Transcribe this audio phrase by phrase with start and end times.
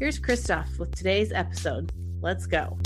[0.00, 1.92] Here's Christoph with today's episode.
[2.20, 2.78] Let's go.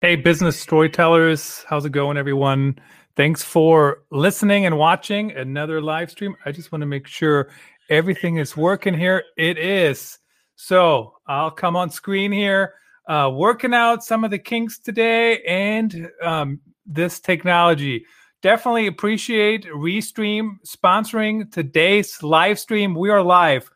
[0.00, 1.64] Hey, business storytellers.
[1.68, 2.78] How's it going, everyone?
[3.16, 6.36] Thanks for listening and watching another live stream.
[6.46, 7.50] I just want to make sure
[7.88, 9.24] everything is working here.
[9.36, 10.20] It is.
[10.54, 12.74] So I'll come on screen here,
[13.08, 18.04] uh, working out some of the kinks today and um, this technology.
[18.40, 22.94] Definitely appreciate Restream sponsoring today's live stream.
[22.94, 23.68] We are live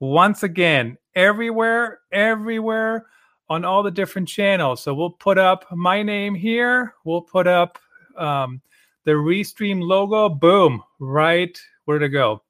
[0.00, 3.06] once again everywhere, everywhere
[3.48, 4.82] on all the different channels.
[4.82, 6.94] So we'll put up my name here.
[7.04, 7.78] We'll put up
[8.16, 8.60] um,
[9.04, 10.28] the Restream logo.
[10.28, 12.42] Boom, right where to go.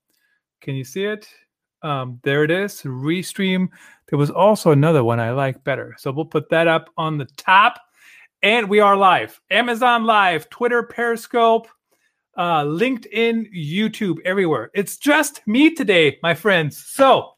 [0.61, 1.29] Can you see it?
[1.83, 3.69] Um, there it is, Restream.
[4.09, 5.95] There was also another one I like better.
[5.99, 7.81] So we'll put that up on the top.
[8.43, 9.41] And we are live.
[9.51, 11.69] Amazon Live, Twitter, Periscope,
[12.37, 14.71] uh, LinkedIn, YouTube, everywhere.
[14.75, 16.77] It's just me today, my friends.
[16.77, 17.33] So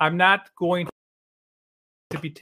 [0.00, 0.88] I'm not going
[2.10, 2.34] to be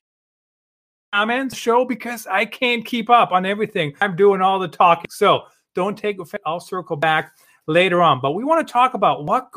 [1.13, 3.95] comments show because I can't keep up on everything.
[4.01, 5.11] I'm doing all the talking.
[5.11, 5.43] So
[5.75, 6.43] don't take offense.
[6.47, 7.33] I'll circle back
[7.67, 8.21] later on.
[8.21, 9.51] But we want to talk about what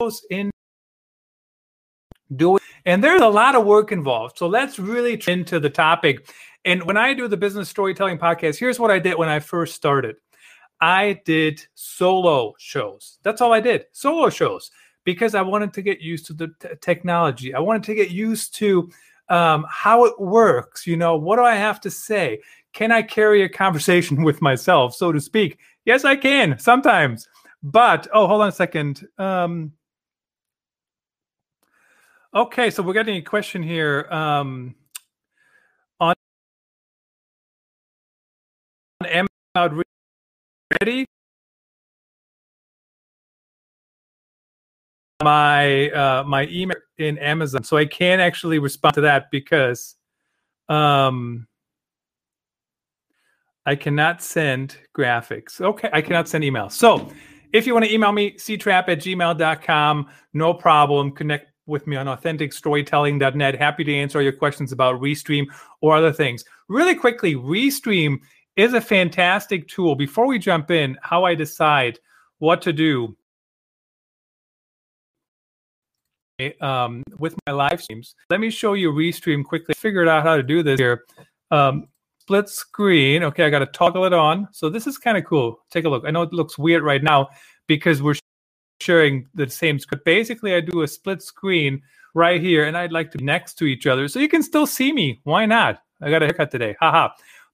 [0.00, 0.50] goes in
[2.34, 2.60] doing.
[2.86, 4.38] And there's a lot of work involved.
[4.38, 6.32] So let's really into the topic.
[6.64, 9.74] And when I do the business storytelling podcast, here's what I did when I first
[9.74, 10.16] started.
[10.80, 13.18] I did solo shows.
[13.22, 13.86] That's all I did.
[13.92, 14.70] Solo shows
[15.04, 17.54] because I wanted to get used to the t- technology.
[17.54, 18.90] I wanted to get used to
[19.28, 20.86] um, how it works.
[20.86, 22.40] You know, what do I have to say?
[22.72, 25.58] Can I carry a conversation with myself, so to speak?
[25.84, 27.28] Yes, I can sometimes.
[27.62, 29.06] But oh, hold on a second.
[29.18, 29.72] Um,
[32.34, 34.74] okay, so we're getting a question here um,
[36.00, 36.14] on
[39.00, 39.06] on
[39.56, 39.82] Amazon.
[40.80, 41.06] Ready?
[45.22, 49.96] My uh, my email in Amazon, so I can't actually respond to that because
[50.68, 51.46] um,
[53.66, 55.60] I cannot send graphics.
[55.60, 56.72] Okay, I cannot send emails.
[56.72, 57.10] So
[57.52, 61.12] if you want to email me, ctrappe at gmail.com, no problem.
[61.12, 63.54] Connect with me on authenticstorytelling.net.
[63.54, 65.46] Happy to answer your questions about Restream
[65.80, 66.44] or other things.
[66.68, 68.18] Really quickly, Restream
[68.56, 69.94] is a fantastic tool.
[69.94, 71.98] Before we jump in, how I decide
[72.38, 73.16] what to do
[76.60, 78.14] um, with my live streams.
[78.30, 79.74] Let me show you Restream quickly.
[79.76, 81.04] Figured out how to do this here.
[81.50, 81.88] Um,
[82.20, 83.22] split screen.
[83.24, 84.48] Okay, I got to toggle it on.
[84.52, 85.58] So this is kind of cool.
[85.70, 86.04] Take a look.
[86.06, 87.28] I know it looks weird right now
[87.66, 88.14] because we're
[88.80, 90.04] sharing the same script.
[90.04, 91.82] Basically, I do a split screen
[92.14, 94.66] right here, and I'd like to be next to each other so you can still
[94.66, 95.20] see me.
[95.24, 95.82] Why not?
[96.00, 96.76] I got a haircut today.
[96.80, 97.10] Haha.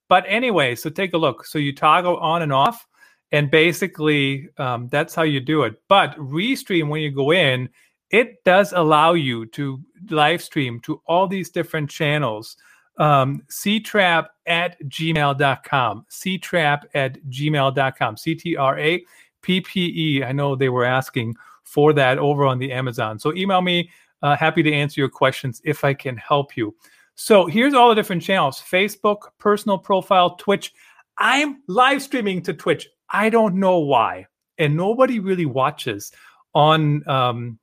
[0.09, 1.44] But anyway, so take a look.
[1.44, 2.87] So you toggle on and off,
[3.31, 5.75] and basically um, that's how you do it.
[5.88, 7.69] But Restream, when you go in,
[8.10, 9.80] it does allow you to
[10.10, 12.56] live stream to all these different channels.
[12.96, 16.06] Um, ctrappe at gmail.com.
[16.10, 18.16] ctrappe at gmail.com.
[18.16, 19.04] C T R A
[19.42, 20.24] P P E.
[20.24, 23.18] I know they were asking for that over on the Amazon.
[23.18, 23.91] So email me.
[24.22, 26.74] Uh, happy to answer your questions if I can help you.
[27.14, 30.72] So here's all the different channels Facebook, personal profile, Twitch.
[31.18, 32.88] I'm live streaming to Twitch.
[33.10, 34.26] I don't know why.
[34.56, 36.12] And nobody really watches
[36.54, 37.58] on um,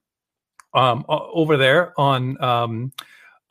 [0.76, 2.92] um, over there on um,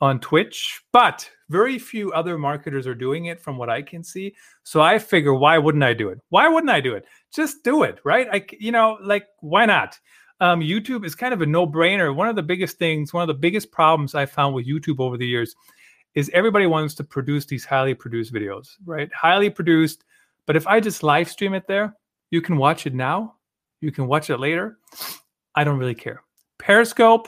[0.01, 4.35] on Twitch, but very few other marketers are doing it from what I can see.
[4.63, 6.19] So I figure, why wouldn't I do it?
[6.29, 7.05] Why wouldn't I do it?
[7.33, 8.27] Just do it, right?
[8.31, 9.99] I, you know, like why not?
[10.41, 12.13] Um, YouTube is kind of a no-brainer.
[12.13, 15.17] One of the biggest things, one of the biggest problems I found with YouTube over
[15.17, 15.55] the years
[16.13, 19.09] is everybody wants to produce these highly produced videos, right?
[19.13, 20.03] Highly produced.
[20.45, 21.95] But if I just live stream it there,
[22.31, 23.35] you can watch it now.
[23.81, 24.77] You can watch it later.
[25.55, 26.24] I don't really care.
[26.57, 27.27] Periscope,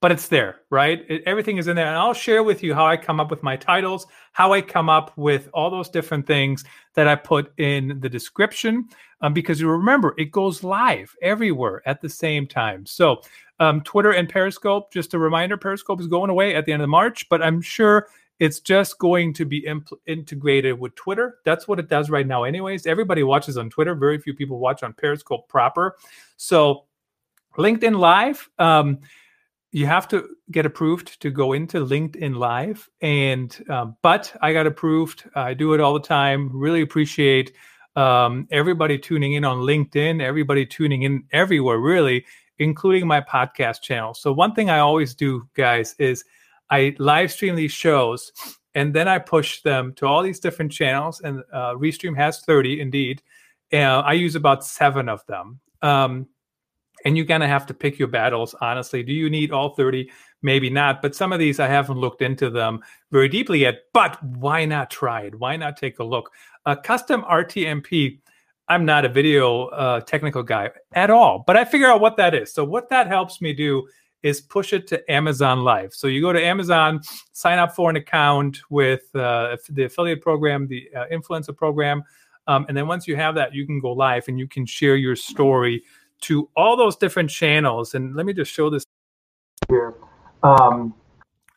[0.00, 1.04] but it's there, right?
[1.08, 1.86] It, everything is in there.
[1.86, 4.88] And I'll share with you how I come up with my titles, how I come
[4.88, 8.88] up with all those different things that I put in the description.
[9.20, 12.86] Um, because you remember, it goes live everywhere at the same time.
[12.86, 13.20] So,
[13.58, 16.88] um, Twitter and Periscope, just a reminder Periscope is going away at the end of
[16.88, 18.06] March, but I'm sure
[18.38, 21.38] it's just going to be impl- integrated with Twitter.
[21.44, 22.86] That's what it does right now, anyways.
[22.86, 25.96] Everybody watches on Twitter, very few people watch on Periscope proper.
[26.36, 26.84] So,
[27.58, 28.48] LinkedIn Live.
[28.58, 29.00] Um,
[29.72, 34.66] you have to get approved to go into LinkedIn Live, and um, but I got
[34.66, 35.28] approved.
[35.34, 36.50] I do it all the time.
[36.52, 37.52] Really appreciate
[37.96, 42.24] um, everybody tuning in on LinkedIn, everybody tuning in everywhere, really,
[42.58, 44.14] including my podcast channel.
[44.14, 46.24] So one thing I always do, guys, is
[46.70, 48.32] I live stream these shows,
[48.74, 51.20] and then I push them to all these different channels.
[51.20, 53.20] And uh, Restream has thirty, indeed.
[53.70, 55.60] Uh, I use about seven of them.
[55.82, 56.26] Um,
[57.04, 59.02] and you're going to have to pick your battles honestly.
[59.02, 60.10] Do you need all 30
[60.42, 62.80] maybe not but some of these i haven't looked into them
[63.10, 65.38] very deeply yet but why not try it?
[65.38, 66.30] Why not take a look?
[66.66, 68.18] A custom rtmp
[68.68, 72.34] i'm not a video uh, technical guy at all but i figure out what that
[72.34, 72.52] is.
[72.52, 73.88] So what that helps me do
[74.22, 75.94] is push it to amazon live.
[75.94, 77.00] So you go to amazon
[77.32, 82.04] sign up for an account with uh, the affiliate program the uh, influencer program
[82.46, 84.96] um, and then once you have that you can go live and you can share
[84.96, 85.82] your story
[86.22, 87.94] to all those different channels.
[87.94, 88.84] And let me just show this
[89.68, 89.94] here.
[90.42, 90.94] Um,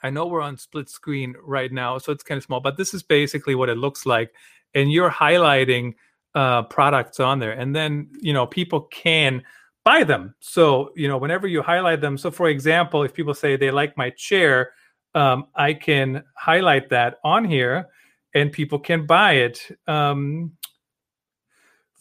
[0.03, 2.93] I know we're on split screen right now, so it's kind of small, but this
[2.93, 4.33] is basically what it looks like.
[4.73, 5.93] And you're highlighting
[6.33, 9.43] uh, products on there, and then you know people can
[9.83, 10.33] buy them.
[10.39, 12.17] So you know whenever you highlight them.
[12.17, 14.71] So for example, if people say they like my chair,
[15.13, 17.87] um, I can highlight that on here,
[18.33, 19.77] and people can buy it.
[19.87, 20.53] Um,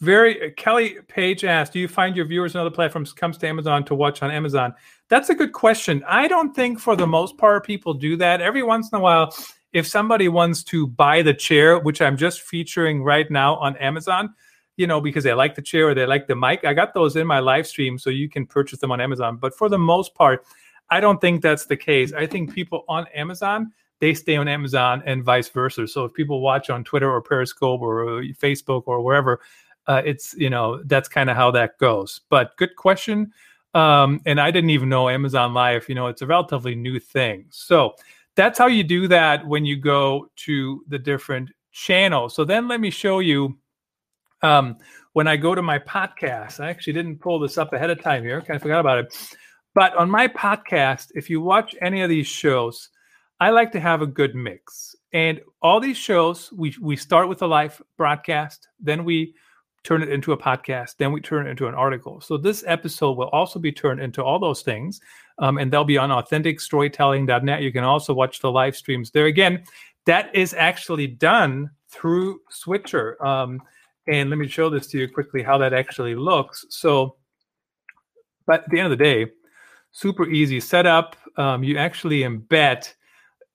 [0.01, 3.47] very uh, Kelly Page asked, "Do you find your viewers on other platforms comes to
[3.47, 4.73] Amazon to watch on Amazon?"
[5.07, 6.03] That's a good question.
[6.07, 8.41] I don't think for the most part people do that.
[8.41, 9.33] Every once in a while,
[9.73, 14.33] if somebody wants to buy the chair, which I'm just featuring right now on Amazon,
[14.75, 17.15] you know, because they like the chair or they like the mic, I got those
[17.15, 19.37] in my live stream, so you can purchase them on Amazon.
[19.37, 20.45] But for the most part,
[20.89, 22.11] I don't think that's the case.
[22.11, 23.71] I think people on Amazon
[24.01, 25.87] they stay on Amazon and vice versa.
[25.87, 29.39] So if people watch on Twitter or Periscope or uh, Facebook or wherever,
[29.87, 32.21] uh, it's you know that's kind of how that goes.
[32.29, 33.31] But good question.
[33.73, 35.87] Um, and I didn't even know Amazon Live.
[35.87, 37.45] You know, it's a relatively new thing.
[37.49, 37.93] So
[38.35, 42.35] that's how you do that when you go to the different channels.
[42.35, 43.57] So then let me show you.
[44.43, 44.77] Um,
[45.13, 48.23] when I go to my podcast, I actually didn't pull this up ahead of time
[48.23, 48.41] here.
[48.41, 49.35] Kind of forgot about it.
[49.73, 52.89] But on my podcast, if you watch any of these shows,
[53.39, 54.95] I like to have a good mix.
[55.13, 59.33] And all these shows, we we start with a live broadcast, then we
[59.83, 62.21] turn it into a podcast, then we turn it into an article.
[62.21, 65.01] So this episode will also be turned into all those things,
[65.39, 67.61] um, and they'll be on authenticstorytelling.net.
[67.61, 69.25] You can also watch the live streams there.
[69.25, 69.63] Again,
[70.05, 73.23] that is actually done through Switcher.
[73.25, 73.61] Um,
[74.07, 76.65] and let me show this to you quickly how that actually looks.
[76.69, 77.15] So,
[78.45, 79.31] but at the end of the day,
[79.91, 81.15] super easy setup.
[81.37, 82.91] Um, you actually embed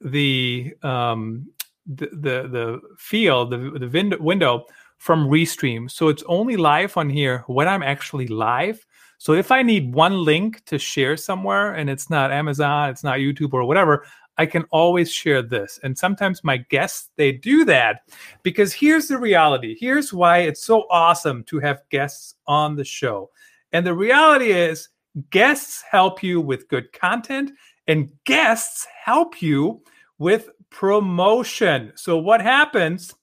[0.01, 1.49] the um,
[1.87, 4.67] the, the the field, the the window
[4.99, 5.91] from Restream.
[5.91, 8.85] So it's only live on here when I'm actually live.
[9.19, 13.19] So if I need one link to share somewhere and it's not Amazon, it's not
[13.19, 14.05] YouTube or whatever,
[14.39, 15.81] I can always share this.
[15.83, 18.03] And sometimes my guests, they do that
[18.43, 19.77] because here's the reality.
[19.79, 23.31] Here's why it's so awesome to have guests on the show.
[23.73, 24.89] And the reality is,
[25.31, 27.51] guests help you with good content
[27.87, 29.83] and guests help you
[30.19, 31.93] with promotion.
[31.97, 33.15] So what happens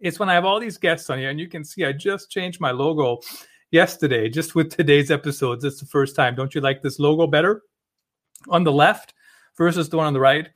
[0.00, 2.30] it's when I have all these guests on here, and you can see I just
[2.30, 3.20] changed my logo
[3.70, 5.64] yesterday, just with today's episodes.
[5.64, 6.34] It's the first time.
[6.34, 7.62] Don't you like this logo better
[8.48, 9.14] on the left
[9.56, 10.48] versus the one on the right?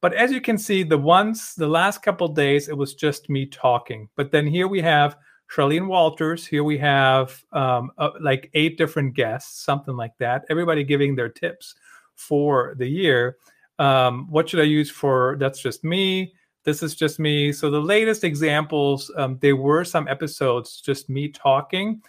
[0.00, 3.46] But as you can see, the ones the last couple days, it was just me
[3.46, 4.08] talking.
[4.16, 5.16] But then here we have
[5.50, 6.46] Charlene Walters.
[6.46, 10.44] Here we have um, uh, like eight different guests, something like that.
[10.50, 11.74] Everybody giving their tips
[12.14, 13.38] for the year.
[13.78, 15.36] Um, what should I use for?
[15.40, 16.34] That's just me.
[16.68, 17.50] This is just me.
[17.50, 22.02] So the latest examples, um, there were some episodes just me talking,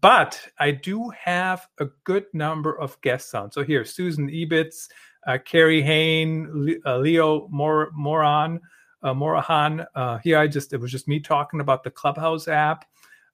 [0.00, 3.50] but I do have a good number of guests on.
[3.50, 4.86] So here, Susan Ebitz,
[5.26, 8.60] uh, Carrie Hain, Le- uh, Leo Mor- Moran,
[9.02, 9.84] uh, Morahan.
[9.96, 12.84] Uh, here, I just it was just me talking about the Clubhouse app.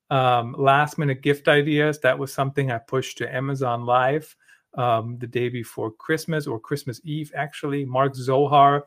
[0.08, 2.00] Um, last minute gift ideas.
[2.00, 4.34] That was something I pushed to Amazon Live
[4.78, 7.84] um, the day before Christmas or Christmas Eve, actually.
[7.84, 8.86] Mark Zohar.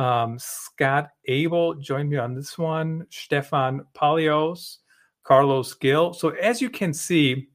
[0.00, 3.06] Um, Scott Abel joined me on this one.
[3.10, 4.78] Stefan Palios,
[5.24, 6.14] Carlos Gil.
[6.14, 7.48] So as you can see,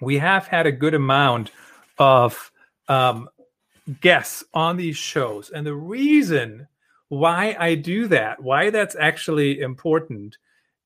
[0.00, 1.52] we have had a good amount
[1.98, 2.50] of
[2.88, 3.28] um,
[4.00, 6.66] guests on these shows, and the reason
[7.06, 10.38] why I do that, why that's actually important,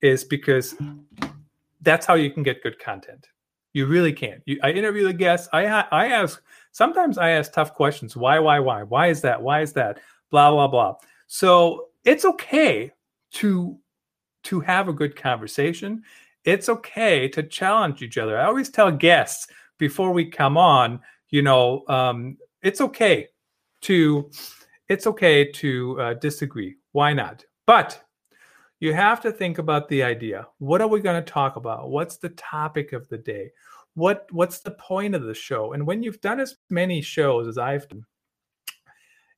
[0.03, 0.75] is because
[1.81, 3.27] that's how you can get good content.
[3.73, 4.43] You really can.
[4.45, 5.49] You, I interview the guests.
[5.51, 8.17] I I ask sometimes I ask tough questions.
[8.17, 8.39] Why?
[8.39, 8.59] Why?
[8.59, 8.83] Why?
[8.83, 9.41] Why is that?
[9.41, 9.99] Why is that?
[10.35, 10.95] Blah blah blah.
[11.29, 12.91] So it's okay
[13.35, 13.79] to
[14.43, 16.03] to have a good conversation.
[16.45, 18.37] It's okay to challenge each other.
[18.37, 19.47] I always tell guests
[19.79, 20.99] before we come on,
[21.31, 23.29] you know, um, it's okay
[23.83, 24.29] to
[24.89, 26.75] it's okay to uh, disagree.
[26.91, 27.45] Why not?
[27.65, 28.03] But
[28.81, 30.49] you have to think about the idea.
[30.59, 31.91] What are we going to talk about?
[31.91, 33.53] What's the topic of the day?
[33.95, 35.75] What what's the point of the show?
[35.75, 38.05] And when you've done as many shows as I've done,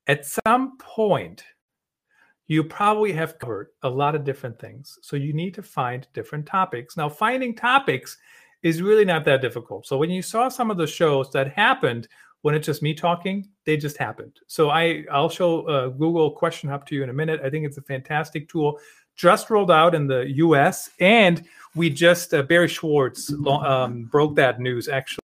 [0.07, 1.45] at some point
[2.49, 4.99] you probably have covered a lot of different things.
[5.03, 6.97] So you need to find different topics.
[6.97, 8.19] Now, finding topics
[8.63, 9.87] is really not that difficult.
[9.87, 12.09] So when you saw some of the shows that happened
[12.43, 14.39] when it's just me talking, they just happened.
[14.47, 17.41] So I I'll show uh, Google Question Hub to you in a minute.
[17.43, 18.79] I think it's a fantastic tool.
[19.17, 20.91] Just rolled out in the U.S.
[21.01, 21.45] and
[21.75, 25.26] we just uh, Barry Schwartz um, broke that news actually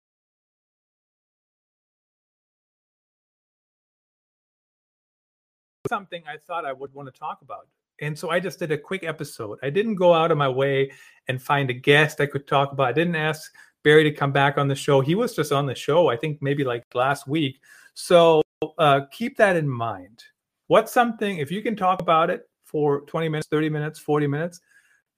[5.91, 7.67] something I thought I would want to talk about.
[8.01, 9.59] And so I just did a quick episode.
[9.63, 10.93] I didn't go out of my way
[11.29, 12.87] and find a guest I could talk about.
[12.87, 15.01] I didn't ask Barry to come back on the show.
[15.01, 17.61] He was just on the show, I think maybe like last week.
[17.95, 18.41] So
[18.79, 20.23] uh, keep that in mind.
[20.69, 24.61] What's something, if you can talk about it for 20 minutes, 30 minutes, 40 minutes,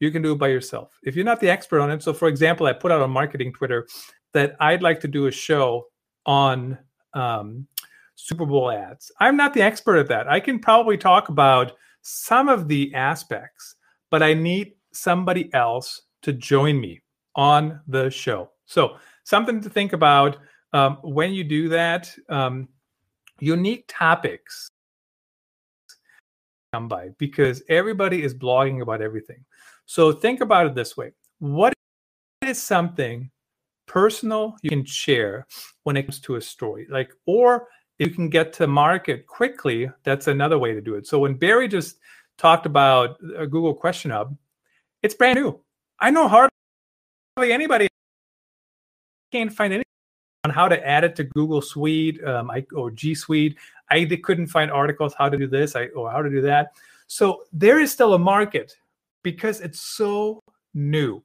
[0.01, 0.99] you can do it by yourself.
[1.05, 3.53] If you're not the expert on it, so for example, I put out on marketing
[3.53, 3.87] Twitter
[4.33, 5.87] that I'd like to do a show
[6.27, 6.79] on
[7.15, 7.69] um,
[8.15, 9.11] Super Bowl ads.
[9.21, 10.29] I'm not the expert at that.
[10.29, 13.77] I can probably talk about some of the aspects,
[14.11, 17.01] but I need somebody else to join me
[17.37, 18.51] on the show.
[18.67, 20.39] So, something to think about
[20.73, 22.15] um, when you do that.
[22.29, 22.69] Um,
[23.41, 24.69] unique topics
[26.73, 29.45] come by because everybody is blogging about everything.
[29.87, 31.75] So, think about it this way What
[32.43, 33.31] is something
[33.87, 35.47] personal you can share
[35.85, 36.87] when it comes to a story?
[36.91, 41.07] Like, or you can get to market quickly, that's another way to do it.
[41.07, 41.99] So when Barry just
[42.39, 44.37] talked about a Google Question Hub,
[45.03, 45.61] it's brand new.
[46.01, 46.51] I know hardly
[47.53, 47.89] anybody
[49.31, 49.85] can't find any
[50.45, 53.57] on how to add it to Google Suite um, I, or G Suite.
[53.91, 56.73] I couldn't find articles how to do this I, or how to do that.
[57.07, 58.77] So there is still a market
[59.23, 60.41] because it's so
[60.75, 61.23] new.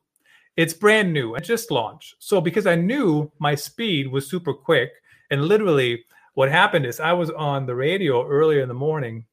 [0.55, 1.35] It's brand new.
[1.35, 2.15] I just launched.
[2.19, 4.91] So because I knew my speed was super quick
[5.31, 6.03] and literally
[6.37, 9.25] what happened is I was on the radio earlier in the morning,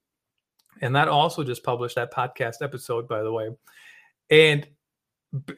[0.81, 3.51] and that also just published that podcast episode, by the way.
[4.31, 4.67] And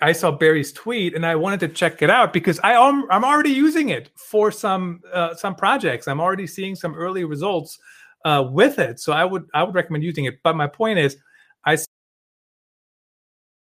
[0.03, 3.25] I saw Barry's tweet, and I wanted to check it out because I am I'm
[3.25, 6.09] already using it for some uh, some projects.
[6.09, 7.79] I'm already seeing some early results
[8.25, 10.41] uh, with it, so I would I would recommend using it.
[10.43, 11.17] But my point is,
[11.65, 11.79] I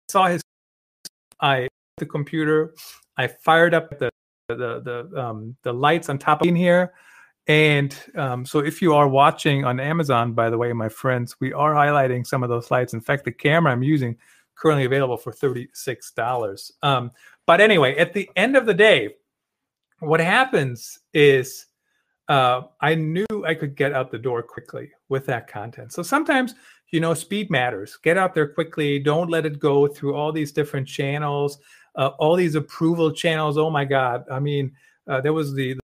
[0.10, 0.42] saw his
[1.40, 2.74] I the computer,
[3.16, 4.10] I fired up the
[4.50, 4.82] the
[5.14, 6.92] the um, the lights on top of in here.
[7.48, 11.54] And um, so, if you are watching on Amazon, by the way, my friends, we
[11.54, 12.94] are highlighting some of those lights.
[12.94, 14.18] In fact, the camera I'm using
[14.56, 16.72] currently available for $36.
[16.84, 17.12] Um,
[17.48, 19.16] but anyway, at the end of the day,
[20.00, 21.66] what happens is
[22.30, 25.92] uh, I knew I could get out the door quickly with that content.
[25.92, 26.54] So sometimes,
[26.92, 27.98] you know, speed matters.
[27.98, 29.00] Get out there quickly.
[29.00, 31.58] Don't let it go through all these different channels,
[31.96, 33.58] uh, all these approval channels.
[33.58, 34.24] Oh my God.
[34.32, 34.72] I mean,
[35.08, 35.81] uh, there was the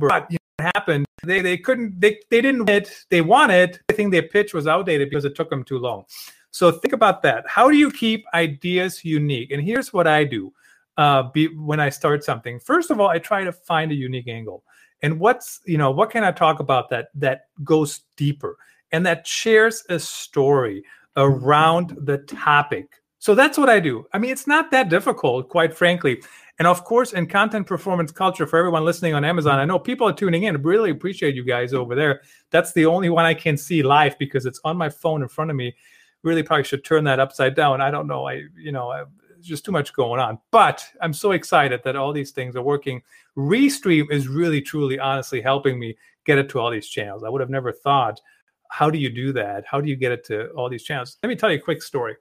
[0.00, 0.26] Dilbert.
[0.30, 1.06] You know, what happened?
[1.24, 3.04] They they couldn't they they didn't it.
[3.10, 3.80] They wanted.
[3.88, 6.04] I think their pitch was outdated because it took them too long.
[6.50, 7.44] So think about that.
[7.46, 9.52] How do you keep ideas unique?
[9.52, 10.52] And here's what I do
[10.96, 12.58] uh, be, when I start something.
[12.58, 14.64] First of all, I try to find a unique angle.
[15.02, 18.56] And what's you know what can I talk about that that goes deeper
[18.92, 20.84] and that shares a story
[21.16, 23.00] around the topic.
[23.18, 24.06] So that's what I do.
[24.12, 26.22] I mean, it's not that difficult, quite frankly.
[26.60, 30.06] And of course, in content performance culture, for everyone listening on Amazon, I know people
[30.06, 30.62] are tuning in.
[30.62, 32.20] Really appreciate you guys over there.
[32.50, 35.50] That's the only one I can see live because it's on my phone in front
[35.50, 35.74] of me.
[36.22, 37.80] Really, probably should turn that upside down.
[37.80, 38.28] I don't know.
[38.28, 39.04] I, you know, I,
[39.40, 40.38] just too much going on.
[40.50, 43.00] But I'm so excited that all these things are working.
[43.38, 47.24] Restream is really, truly, honestly helping me get it to all these channels.
[47.24, 48.20] I would have never thought,
[48.68, 49.64] how do you do that?
[49.64, 51.16] How do you get it to all these channels?
[51.22, 52.16] Let me tell you a quick story.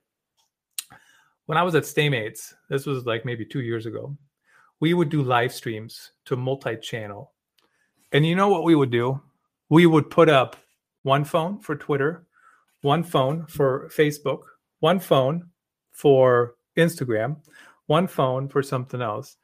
[1.48, 4.16] When I was at Stamats, this was like maybe two years ago,
[4.80, 7.34] we would do live streams to multi-channel.
[8.12, 9.22] And you know what we would do?
[9.70, 10.56] We would put up
[11.04, 12.26] one phone for Twitter,
[12.82, 14.42] one phone for Facebook,
[14.80, 15.50] one phone
[15.92, 17.38] for Instagram,
[17.88, 19.36] one phone for something else.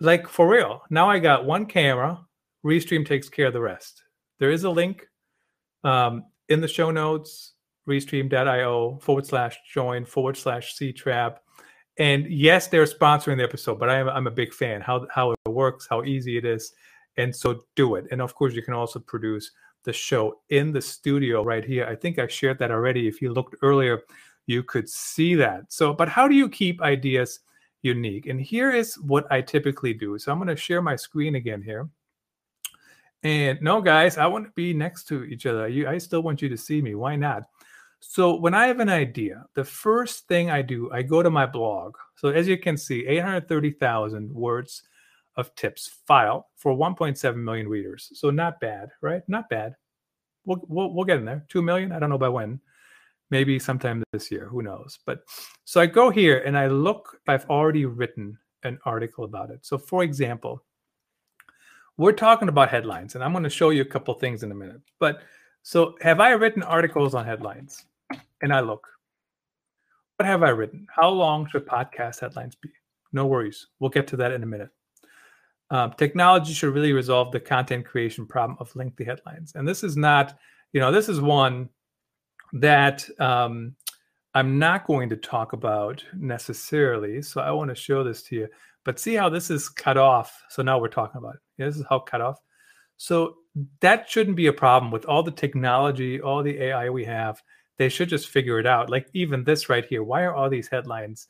[0.00, 0.82] Like for real.
[0.90, 2.20] Now I got one camera.
[2.64, 4.02] Restream takes care of the rest.
[4.38, 5.06] There is a link
[5.84, 7.54] um, in the show notes,
[7.88, 11.36] restream.io forward slash join forward slash ctrappe
[11.98, 15.38] and yes, they're sponsoring the episode, but I'm I'm a big fan how how it
[15.48, 16.72] works, how easy it is,
[17.16, 18.06] and so do it.
[18.10, 19.50] And of course, you can also produce
[19.84, 21.86] the show in the studio right here.
[21.86, 23.06] I think I shared that already.
[23.06, 24.02] If you looked earlier,
[24.46, 25.72] you could see that.
[25.72, 27.40] So, but how do you keep ideas
[27.84, 28.26] unique.
[28.26, 30.18] And here is what I typically do.
[30.18, 31.88] So I'm going to share my screen again here.
[33.22, 35.68] And no, guys, I want to be next to each other.
[35.68, 36.94] You, I still want you to see me.
[36.94, 37.44] Why not?
[38.06, 41.46] So when I have an idea, the first thing I do, I go to my
[41.46, 41.96] blog.
[42.16, 44.82] So as you can see, 830,000 words
[45.36, 48.10] of tips file for 1.7 million readers.
[48.14, 49.22] So not bad, right?
[49.26, 49.74] Not bad.
[50.44, 51.44] We'll, we'll, we'll get in there.
[51.48, 51.92] 2 million.
[51.92, 52.60] I don't know by when.
[53.30, 54.46] Maybe sometime this year.
[54.48, 54.98] Who knows?
[55.06, 55.24] But
[55.64, 57.18] so I go here and I look.
[57.26, 59.64] I've already written an article about it.
[59.66, 60.62] So for example,
[61.96, 64.54] we're talking about headlines, and I'm going to show you a couple things in a
[64.54, 64.82] minute.
[65.00, 65.22] But
[65.62, 67.86] so, have I written articles on headlines?
[68.42, 68.86] And I look.
[70.16, 70.86] What have I written?
[70.94, 72.70] How long should podcast headlines be?
[73.12, 73.66] No worries.
[73.80, 74.70] We'll get to that in a minute.
[75.70, 79.52] Um, technology should really resolve the content creation problem of lengthy headlines.
[79.54, 80.36] And this is not,
[80.72, 81.68] you know, this is one
[82.52, 83.74] that um,
[84.34, 87.22] I'm not going to talk about necessarily.
[87.22, 88.48] So I want to show this to you.
[88.84, 90.42] But see how this is cut off.
[90.50, 91.40] So now we're talking about it.
[91.56, 92.38] Yeah, this is how cut off.
[92.96, 93.36] So
[93.80, 97.42] that shouldn't be a problem with all the technology, all the AI we have.
[97.76, 98.90] They should just figure it out.
[98.90, 100.02] Like even this right here.
[100.02, 101.28] Why are all these headlines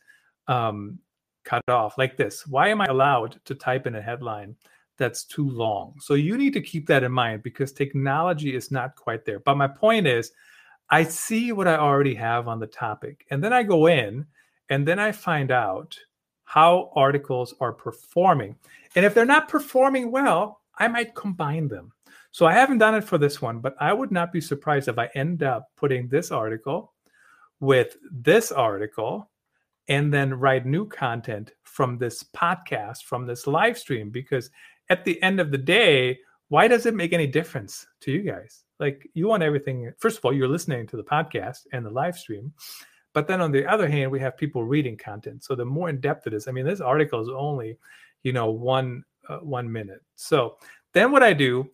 [0.49, 0.99] um,
[1.45, 2.47] cut off like this?
[2.47, 4.57] Why am I allowed to type in a headline
[4.99, 5.95] that's too long?
[6.01, 9.41] So you need to keep that in mind because technology is not quite there.
[9.41, 10.33] But my point is,
[10.91, 14.27] I see what I already have on the topic, and then I go in
[14.69, 15.97] and then I find out
[16.45, 18.57] how articles are performing.
[18.95, 21.93] And if they're not performing well, I might combine them.
[22.35, 24.99] So I haven't done it for this one, but I would not be surprised if
[24.99, 26.93] I end up putting this article
[27.61, 29.31] with this article
[29.87, 34.11] and then write new content from this podcast, from this live stream.
[34.11, 34.51] Because
[34.91, 38.65] at the end of the day, why does it make any difference to you guys?
[38.81, 39.93] Like, you want everything.
[40.01, 42.53] First of all, you're listening to the podcast and the live stream.
[43.13, 45.45] But then on the other hand, we have people reading content.
[45.45, 47.79] So the more in depth it is, I mean, this article is only,
[48.25, 50.03] you know, one uh, one minute.
[50.17, 50.57] So
[50.95, 51.71] then what I do,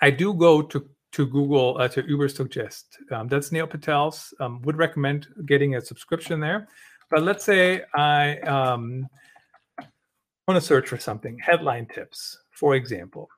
[0.00, 2.84] I do go to to Google uh, to Ubersuggest.
[3.10, 4.34] Um, that's Neil Patel's.
[4.40, 6.68] Um, would recommend getting a subscription there.
[7.10, 9.08] But let's say I um,
[10.46, 13.28] want to search for something, headline tips, for example.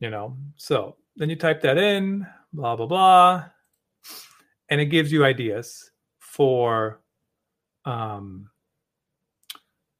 [0.00, 3.44] You know, so then you type that in, blah blah blah,
[4.68, 7.00] and it gives you ideas for
[7.84, 8.50] um,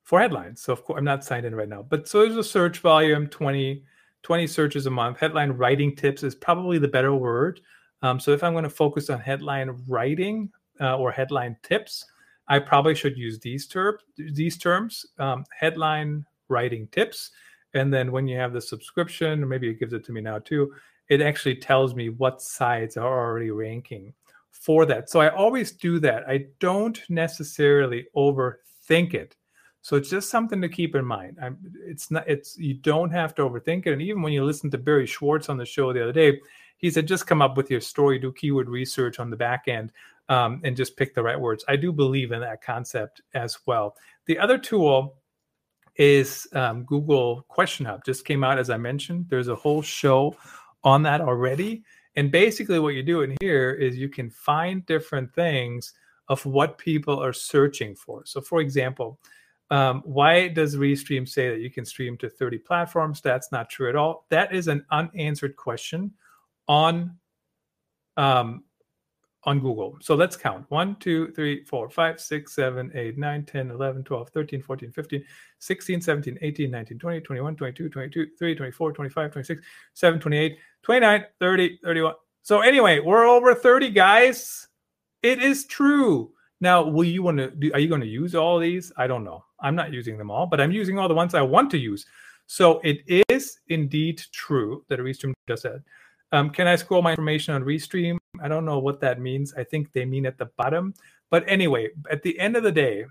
[0.04, 0.62] for headlines.
[0.62, 3.26] So of course, I'm not signed in right now, but so there's a search volume
[3.26, 3.82] 20
[4.28, 5.18] 20 searches a month.
[5.18, 7.62] Headline writing tips is probably the better word.
[8.02, 10.50] Um, so if I'm going to focus on headline writing
[10.82, 12.04] uh, or headline tips,
[12.46, 14.02] I probably should use these terms.
[14.18, 17.30] These terms, um, headline writing tips,
[17.72, 20.74] and then when you have the subscription, maybe it gives it to me now too,
[21.08, 24.12] it actually tells me what sites are already ranking
[24.50, 25.08] for that.
[25.08, 26.28] So I always do that.
[26.28, 29.37] I don't necessarily overthink it.
[29.88, 31.38] So it's just something to keep in mind.
[31.42, 32.28] I'm, it's not.
[32.28, 33.94] It's you don't have to overthink it.
[33.94, 36.38] And even when you listen to Barry Schwartz on the show the other day,
[36.76, 39.92] he said just come up with your story, do keyword research on the back end,
[40.28, 41.64] um, and just pick the right words.
[41.68, 43.96] I do believe in that concept as well.
[44.26, 45.14] The other tool
[45.96, 48.04] is um, Google Question Hub.
[48.04, 49.24] Just came out as I mentioned.
[49.30, 50.36] There's a whole show
[50.84, 51.82] on that already.
[52.14, 55.94] And basically, what you do in here is you can find different things
[56.28, 58.26] of what people are searching for.
[58.26, 59.18] So, for example,
[59.70, 63.20] um, why does Restream say that you can stream to 30 platforms?
[63.20, 64.26] That's not true at all.
[64.30, 66.12] That is an unanswered question
[66.66, 67.16] on
[68.16, 68.64] um,
[69.44, 69.96] on Google.
[70.00, 74.28] So let's count 1, 2, 3, 4, 5, 6, 7, 8, 9, 10, 11, 12,
[74.30, 75.24] 13, 14, 15,
[75.58, 79.62] 16, 17, 18, 19, 20, 21, 22, 23, 24, 25, 26,
[79.94, 82.14] 7, 28, 29, 30, 31.
[82.42, 84.68] So anyway, we're over 30 guys.
[85.22, 86.32] It is true.
[86.60, 88.92] Now, will you want to do, are you going to use all these?
[88.96, 89.44] I don't know.
[89.60, 92.04] I'm not using them all, but I'm using all the ones I want to use.
[92.46, 95.82] So it is indeed true that Restream does that.
[96.32, 98.18] Um, can I scroll my information on Restream?
[98.42, 99.54] I don't know what that means.
[99.54, 100.94] I think they mean at the bottom.
[101.30, 103.04] But anyway, at the end of the day,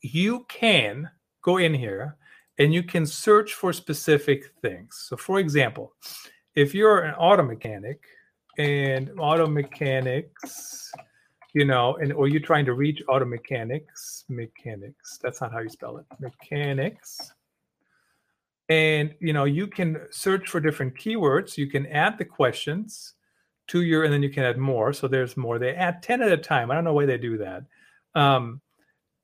[0.00, 1.10] you can
[1.42, 2.16] go in here
[2.58, 5.06] and you can search for specific things.
[5.08, 5.92] So, for example,
[6.54, 8.04] if you're an auto mechanic
[8.58, 10.92] and auto mechanics,
[11.54, 15.68] you know, and or you're trying to reach auto mechanics, mechanics, that's not how you
[15.68, 17.32] spell it, mechanics.
[18.68, 23.12] And you know you can search for different keywords you can add the questions
[23.68, 25.58] to your and then you can add more so there's more.
[25.58, 27.64] They add 10 at a time i don't know why they do that.
[28.14, 28.60] Um,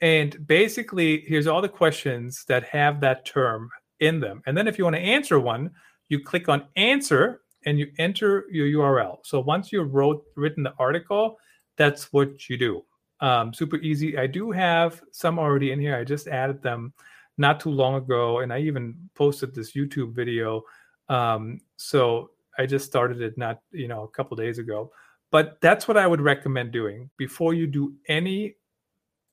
[0.00, 4.78] and basically here's all the questions that have that term in them and then if
[4.78, 5.70] you want to answer one
[6.08, 10.74] you click on answer and you enter your url so once you wrote written the
[10.78, 11.38] article
[11.80, 12.84] that's what you do
[13.20, 14.16] Um, super easy.
[14.16, 15.96] I do have some already in here.
[15.96, 16.92] I just added them
[17.36, 20.62] not too long ago, and I even posted this YouTube video.
[21.08, 24.92] Um, so I just started it not you know a couple days ago.
[25.30, 28.56] But that's what I would recommend doing before you do any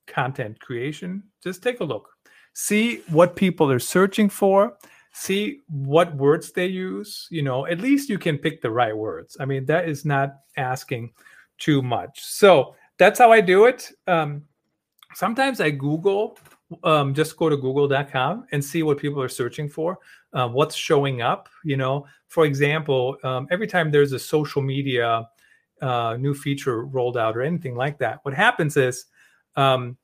[0.05, 1.23] content creation.
[1.43, 2.05] Just take a look,
[2.53, 4.77] see what people are searching for,
[5.11, 7.27] see what words they use.
[7.31, 9.37] You know, at least you can pick the right words.
[9.39, 11.11] I mean, that is not asking
[11.57, 12.23] too much.
[12.23, 13.91] So that's how I do it.
[14.07, 14.43] Um,
[15.13, 16.37] sometimes I Google,
[16.83, 19.99] um, just go to google.com and see what people are searching for,
[20.33, 21.49] uh, what's showing up.
[21.63, 25.27] You know, for example, um, every time there's a social media
[25.81, 29.05] uh, new feature rolled out or anything like that, what happens is
[29.55, 29.97] um,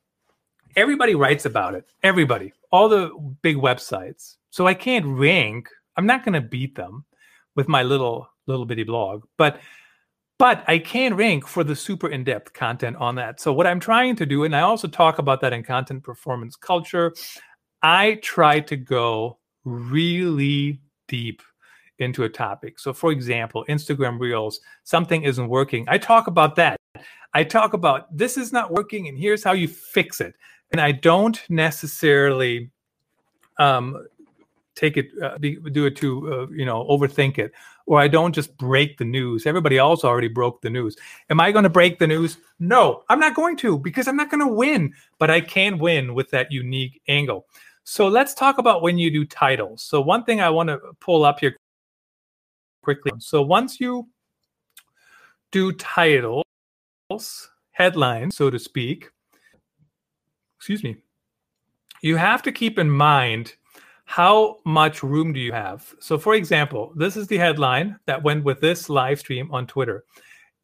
[0.76, 1.86] everybody writes about it.
[2.04, 3.12] Everybody, all the
[3.42, 4.38] big websites.
[4.50, 5.70] So I can't rank.
[5.98, 7.06] I'm not going to beat them
[7.56, 9.60] with my little little bitty blog, but
[10.40, 13.40] but I can rank for the super in depth content on that.
[13.40, 16.56] So, what I'm trying to do, and I also talk about that in content performance
[16.56, 17.14] culture,
[17.82, 21.42] I try to go really deep
[22.00, 22.80] into a topic.
[22.80, 25.86] So, for example, Instagram Reels, something isn't working.
[25.88, 26.78] I talk about that.
[27.34, 30.36] I talk about this is not working, and here's how you fix it.
[30.72, 32.72] And I don't necessarily
[33.60, 34.08] um,
[34.76, 37.52] take it, uh, do it to, uh, you know, overthink it
[37.86, 39.46] or I don't just break the news.
[39.46, 40.96] Everybody else already broke the news.
[41.30, 42.38] Am I going to break the news?
[42.60, 46.14] No, I'm not going to because I'm not going to win, but I can win
[46.14, 47.46] with that unique angle.
[47.84, 49.84] So let's talk about when you do titles.
[49.84, 51.58] So one thing I want to pull up here
[52.82, 53.12] quickly.
[53.20, 54.08] So once you
[55.52, 56.44] do titles,
[57.72, 59.10] headlines, so to speak,
[60.58, 60.96] excuse me,
[62.02, 63.56] you have to keep in mind
[64.06, 65.94] how much room do you have?
[66.00, 70.04] So, for example, this is the headline that went with this live stream on Twitter,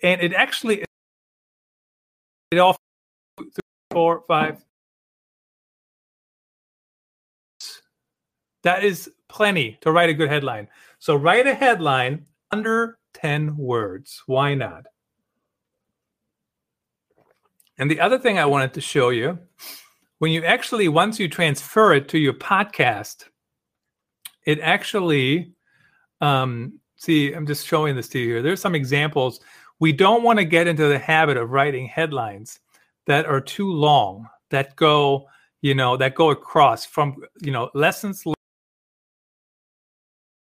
[0.04, 0.84] and it actually
[2.52, 2.76] it all
[3.92, 4.64] four five.
[8.64, 10.68] That is plenty to write a good headline.
[11.00, 14.22] So write a headline under 10 words.
[14.26, 14.86] Why not?
[17.78, 19.40] And the other thing I wanted to show you
[20.20, 23.26] when you actually, once you transfer it to your podcast,
[24.46, 25.54] it actually
[26.22, 28.42] um, see i'm just showing this to you here.
[28.42, 29.40] There's some examples.
[29.80, 32.60] We don't want to get into the habit of writing headlines
[33.08, 35.28] that are too long that go
[35.62, 38.24] you know that go across from you know lessons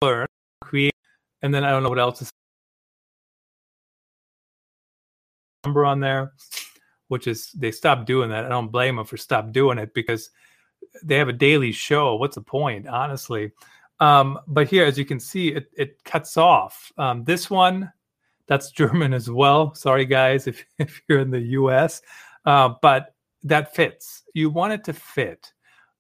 [0.02, 0.28] learned
[0.62, 0.94] create
[1.42, 2.30] and then i don't know what else is
[5.66, 6.34] number on there
[7.12, 10.32] which is they stopped doing that i don't blame them for stop doing it because
[11.04, 13.52] they have a daily show what's the point honestly
[14.02, 16.92] um, but here, as you can see, it, it cuts off.
[16.98, 17.94] Um, this one,
[18.48, 19.74] that's German as well.
[19.76, 22.02] Sorry, guys, if, if you're in the US.
[22.44, 24.24] Uh, but that fits.
[24.34, 25.54] You want it to fit.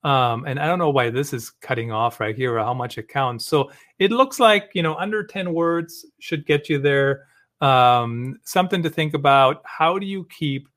[0.04, 2.98] Um, and I don't know why this is cutting off right here or how much
[2.98, 3.46] it counts.
[3.46, 7.28] So it looks like, you know, under 10 words should get you there.
[7.62, 9.62] Um, something to think about.
[9.64, 10.68] How do you keep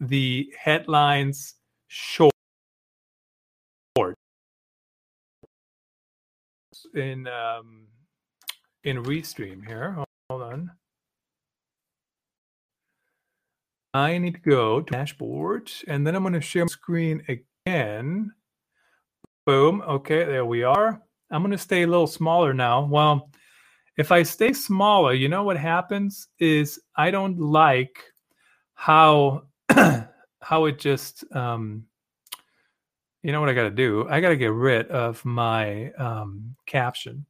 [0.00, 1.54] the headlines
[1.88, 2.32] short?
[6.94, 7.86] in um,
[8.84, 9.96] in Restream here.
[10.28, 10.70] Hold on.
[13.92, 18.32] I need to go to dashboard, and then I'm going to share my screen again.
[19.46, 19.82] Boom.
[19.82, 21.02] Okay, there we are.
[21.30, 22.84] I'm going to stay a little smaller now.
[22.84, 23.30] Well,
[23.96, 27.98] if I stay smaller, you know what happens is I don't like
[28.74, 29.42] how
[30.40, 31.84] how it just um,
[33.22, 34.06] you know what I got to do?
[34.08, 37.26] I got to get rid of my um, caption.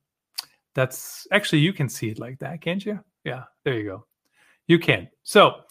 [0.75, 3.01] That's actually, you can see it like that, can't you?
[3.25, 4.07] Yeah, there you go.
[4.69, 5.09] You can.
[5.25, 5.63] So,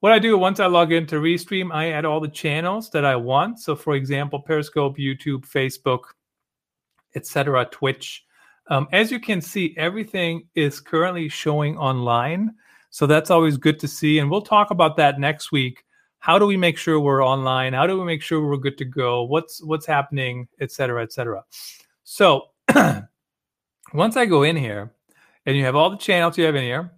[0.00, 3.16] what I do once I log into Restream, I add all the channels that I
[3.16, 3.58] want.
[3.58, 6.00] So, for example, Periscope, YouTube, Facebook,
[7.14, 8.24] etc., Twitch.
[8.68, 12.54] Um, as you can see, everything is currently showing online.
[12.90, 14.18] So that's always good to see.
[14.18, 15.84] And we'll talk about that next week
[16.20, 17.72] how do we make sure we're online?
[17.72, 19.22] How do we make sure we're good to go?
[19.24, 21.44] What's what's happening et cetera et cetera.
[22.04, 22.48] So
[23.94, 24.92] once i go in here
[25.46, 26.92] and you have all the channels you have in here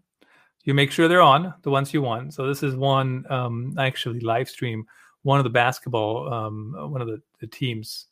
[0.64, 2.35] you make sure they're on the ones you want.
[2.35, 4.87] So this is one um actually live stream
[5.22, 8.06] one of the basketball um one of the, the teams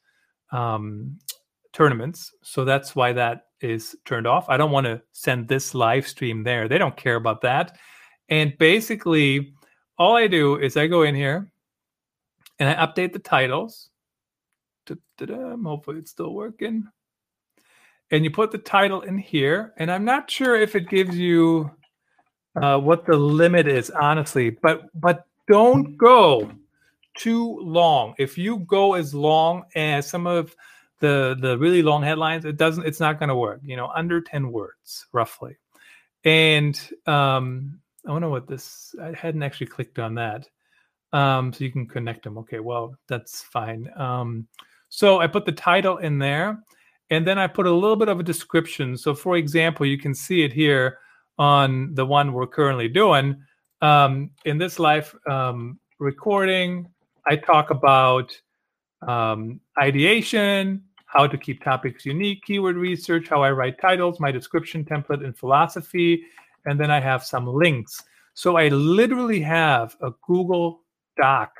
[0.53, 1.19] um
[1.73, 2.33] tournaments.
[2.43, 4.49] So that's why that is turned off.
[4.49, 6.69] I don't want to send this live stream there.
[6.69, 7.77] They don't care about that.
[8.29, 9.55] And basically
[9.99, 11.51] all I do is I go in here
[12.59, 13.91] and I update the titles.
[15.21, 16.87] Hopefully it's still working.
[18.11, 19.75] And you put the title in here.
[19.77, 21.71] And I'm not sure if it gives you
[22.57, 24.51] uh, what the limit is, honestly.
[24.51, 26.51] But but don't go
[27.17, 28.15] too long.
[28.19, 30.57] If you go as long as some of
[31.01, 32.87] the the really long headlines, it doesn't.
[32.87, 33.61] It's not going to work.
[33.63, 35.57] You know, under ten words roughly.
[36.25, 38.95] And um, I wonder what this.
[39.01, 40.49] I hadn't actually clicked on that.
[41.13, 42.39] Um, so you can connect them.
[42.39, 43.89] Okay, well that's fine.
[43.97, 44.47] Um,
[44.89, 46.59] so I put the title in there,
[47.11, 48.97] and then I put a little bit of a description.
[48.97, 50.99] So for example, you can see it here
[51.39, 53.37] on the one we're currently doing.
[53.81, 56.89] Um, in this live um, recording,
[57.27, 58.37] I talk about
[59.07, 64.85] um, ideation, how to keep topics unique, keyword research, how I write titles, my description
[64.85, 66.25] template, and philosophy.
[66.69, 68.03] And then I have some links.
[68.35, 70.85] So I literally have a Google
[71.21, 71.51] Doc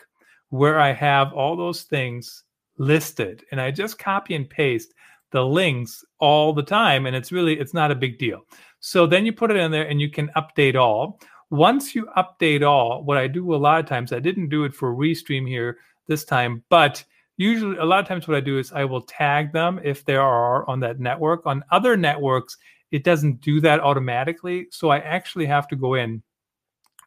[0.51, 2.45] where I have all those things
[2.79, 4.95] listed and I just copy and paste
[5.33, 8.43] the links all the time and it's really it's not a big deal.
[8.81, 11.21] So then you put it in there and you can update all.
[11.51, 14.75] Once you update all, what I do a lot of times, I didn't do it
[14.75, 17.05] for Restream here this time, but
[17.39, 20.23] usually a lot of times what I do is I will tag them if there
[20.23, 21.47] are on that network.
[21.47, 22.57] On other networks,
[22.91, 24.69] it doesn't do that automatically.
[24.71, 26.23] So I actually have to go in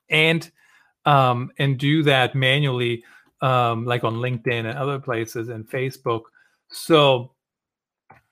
[0.10, 0.50] and
[1.06, 3.04] um, and do that manually,
[3.42, 6.22] um, like on LinkedIn and other places and Facebook.
[6.70, 7.32] So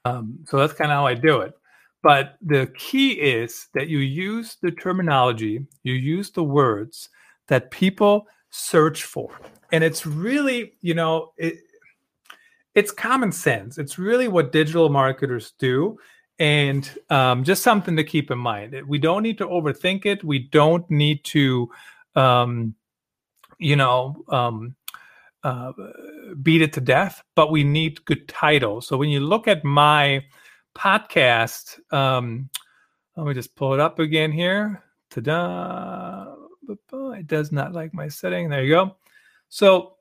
[0.06, 1.54] um, so that's kind of how I do it.
[2.02, 7.10] But the key is that you use the terminology, you use the words
[7.48, 9.38] that people search for.
[9.72, 11.58] And it's really, you know, it,
[12.74, 13.78] it's common sense.
[13.78, 15.98] It's really what digital marketers do.
[16.40, 18.74] And um, just something to keep in mind.
[18.88, 20.24] We don't need to overthink it.
[20.24, 21.70] We don't need to,
[22.16, 22.76] um,
[23.58, 24.76] you know, um,
[25.44, 25.74] uh,
[26.42, 28.88] beat it to death, but we need good titles.
[28.88, 30.24] So when you look at my
[30.78, 32.50] podcast, um,
[33.18, 34.82] let me just pull it up again here.
[35.12, 36.36] Ta-da!
[36.70, 38.48] It does not like my setting.
[38.48, 38.96] There you go.
[39.50, 39.96] So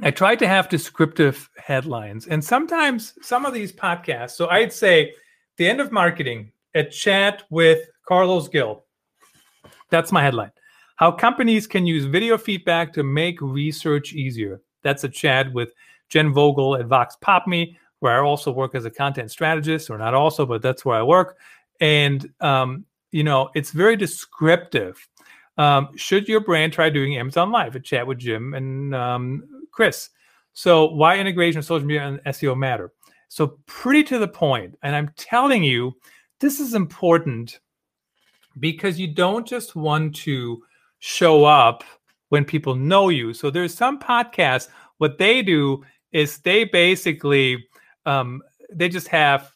[0.00, 4.30] I tried to have descriptive headlines, and sometimes some of these podcasts.
[4.30, 5.12] So I'd say
[5.60, 8.82] the end of marketing, a chat with Carlos Gil.
[9.90, 10.52] That's my headline.
[10.96, 14.62] How companies can use video feedback to make research easier.
[14.82, 15.74] That's a chat with
[16.08, 20.46] Jen Vogel at Voxpopme, where I also work as a content strategist, or not also,
[20.46, 21.36] but that's where I work.
[21.78, 25.06] And um, you know, it's very descriptive.
[25.58, 27.76] Um, should your brand try doing Amazon Live?
[27.76, 30.08] A chat with Jim and um, Chris.
[30.54, 32.92] So why integration of social media and SEO matter?
[33.30, 35.94] So pretty to the point, and I'm telling you,
[36.40, 37.60] this is important
[38.58, 40.60] because you don't just want to
[40.98, 41.84] show up
[42.30, 43.32] when people know you.
[43.32, 44.66] So there's some podcasts,
[44.98, 47.68] what they do is they basically
[48.04, 49.52] um, they just have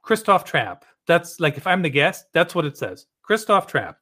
[0.00, 0.82] Christoph Trappe.
[1.06, 3.04] That's like if I'm the guest, that's what it says.
[3.22, 3.96] Christoph Trappe.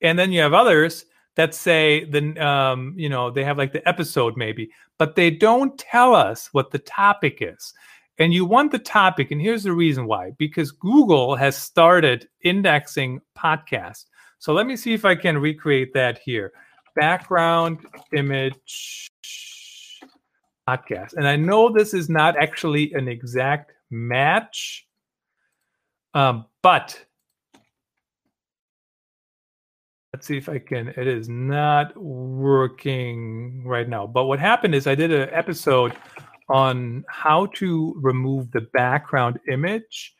[0.00, 3.86] And then you have others that say the um, you know, they have like the
[3.86, 7.74] episode maybe, but they don't tell us what the topic is.
[8.20, 13.22] And you want the topic, and here's the reason why because Google has started indexing
[13.36, 14.04] podcasts.
[14.38, 16.52] So let me see if I can recreate that here.
[16.94, 17.78] Background
[18.14, 19.10] image
[20.68, 21.14] podcast.
[21.14, 24.86] And I know this is not actually an exact match,
[26.12, 27.02] um, but
[30.12, 30.88] let's see if I can.
[30.88, 34.06] It is not working right now.
[34.06, 35.96] But what happened is I did an episode
[36.50, 40.14] on how to remove the background image,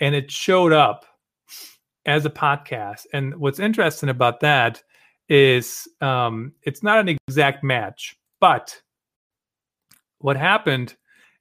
[0.00, 1.04] and it showed up
[2.06, 3.06] as a podcast.
[3.12, 4.82] And what's interesting about that
[5.28, 8.80] is um, it's not an exact match, but
[10.18, 10.94] what happened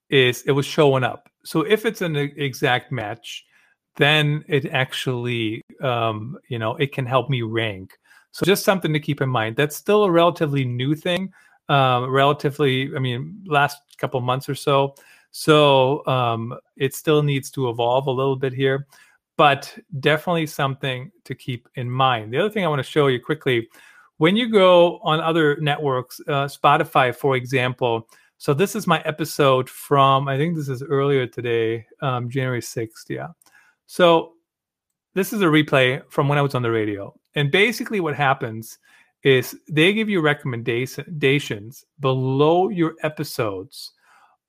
[0.10, 1.30] is it was showing up.
[1.46, 3.46] So if it's an exact match,
[3.96, 7.94] then it actually, um, you know, it can help me rank.
[8.32, 9.56] So just something to keep in mind.
[9.56, 11.32] That's still a relatively new thing.
[11.69, 14.95] Um, relatively, I mean, last couple months or so.
[15.32, 18.86] So um, it still needs to evolve a little bit here
[19.38, 22.32] but definitely something to keep in mind.
[22.32, 23.67] The other thing I want to show you quickly
[24.17, 28.08] when you go on other networks, uh, Spotify, for example.
[28.38, 33.10] So this is my episode from, I think this is earlier today, um, January 6th.
[33.10, 33.30] Yeah.
[33.88, 34.34] So
[35.13, 37.13] this is a replay from when I was on the radio.
[37.36, 38.78] And basically, what happens
[39.24, 43.92] is they give you recommendations below your episodes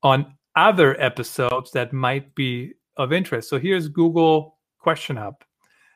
[0.03, 3.49] on other episodes that might be of interest.
[3.49, 5.43] So here's Google Question Hub.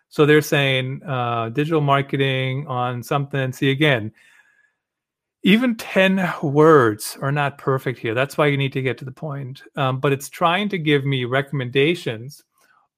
[0.09, 3.51] So they're saying uh, digital marketing on something.
[3.51, 4.11] See, again,
[5.43, 8.13] even 10 words are not perfect here.
[8.13, 9.61] That's why you need to get to the point.
[9.75, 12.43] Um, but it's trying to give me recommendations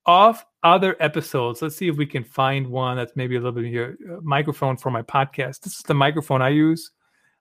[0.05, 1.61] of other episodes.
[1.61, 3.97] Let's see if we can find one that's maybe a little bit here.
[4.09, 5.61] Uh, microphone for my podcast.
[5.61, 6.91] This is the microphone I use.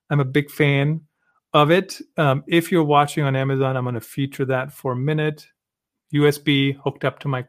[0.09, 1.01] I'm a big fan
[1.53, 1.99] of it.
[2.17, 5.47] Um, if you're watching on Amazon, I'm going to feature that for a minute.
[6.13, 7.45] USB hooked up to my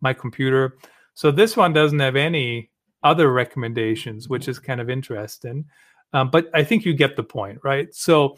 [0.00, 0.76] my computer.
[1.14, 2.70] So this one doesn't have any
[3.02, 5.64] other recommendations, which is kind of interesting.
[6.12, 7.94] Um, but I think you get the point, right?
[7.94, 8.36] So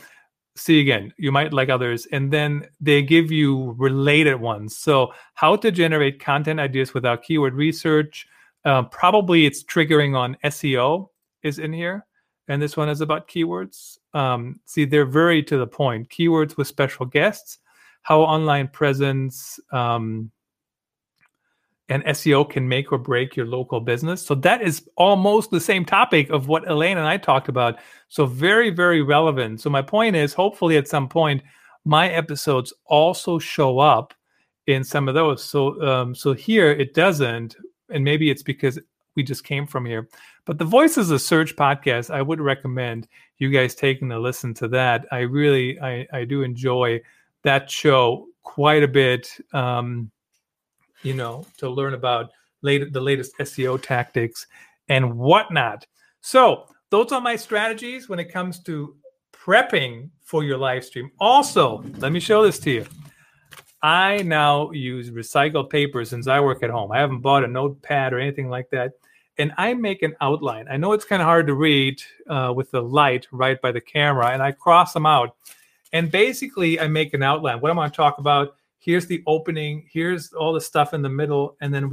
[0.57, 4.77] see again, you might like others, and then they give you related ones.
[4.77, 8.27] So how to generate content ideas without keyword research.
[8.65, 11.09] Uh, probably it's triggering on SEO
[11.43, 12.07] is in here,
[12.49, 13.99] and this one is about keywords.
[14.15, 16.09] Um, see, they're very to the point.
[16.09, 17.59] Keywords with special guests,
[18.03, 20.31] how online presence um,
[21.89, 24.25] and SEO can make or break your local business.
[24.25, 27.79] So that is almost the same topic of what Elaine and I talked about.
[28.09, 29.61] So very, very relevant.
[29.61, 31.43] So my point is, hopefully, at some point,
[31.85, 34.15] my episodes also show up
[34.67, 35.45] in some of those.
[35.45, 37.57] So, um, so here it doesn't,
[37.91, 38.79] and maybe it's because
[39.15, 40.09] we just came from here.
[40.47, 44.69] But the Voices of Search podcast, I would recommend you guys taking a listen to
[44.69, 45.07] that.
[45.13, 47.01] I really, I, I do enjoy
[47.43, 49.29] that show quite a bit.
[49.53, 50.11] Um,
[51.05, 52.31] you know, to learn about
[52.63, 54.47] late, the latest SEO tactics
[54.89, 55.87] and whatnot.
[56.21, 58.97] So, those are my strategies when it comes to
[59.33, 61.11] prepping for your live stream.
[61.21, 62.87] Also, let me show this to you.
[63.83, 66.91] I now use recycled paper since I work at home.
[66.93, 68.93] I haven't bought a notepad or anything like that.
[69.37, 70.67] And I make an outline.
[70.71, 73.81] I know it's kind of hard to read uh, with the light right by the
[73.81, 75.37] camera, and I cross them out.
[75.93, 77.61] And basically, I make an outline.
[77.61, 81.09] What I'm going to talk about here's the opening, here's all the stuff in the
[81.09, 81.93] middle, and then